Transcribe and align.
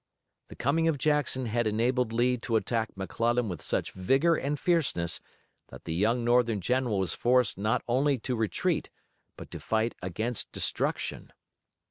The 0.47 0.55
coming 0.55 0.87
of 0.87 0.97
Jackson 0.97 1.45
had 1.45 1.67
enabled 1.67 2.11
Lee 2.11 2.35
to 2.39 2.55
attack 2.55 2.89
McClellan 2.97 3.47
with 3.49 3.61
such 3.61 3.91
vigor 3.91 4.33
and 4.33 4.59
fierceness 4.59 5.19
that 5.67 5.85
the 5.85 5.93
young 5.93 6.25
Northern 6.25 6.59
general 6.59 6.97
was 6.97 7.13
forced 7.13 7.55
not 7.59 7.83
only 7.87 8.17
to 8.17 8.35
retreat, 8.35 8.89
but 9.37 9.51
to 9.51 9.59
fight 9.59 9.93
against 10.01 10.51
destruction. 10.51 11.31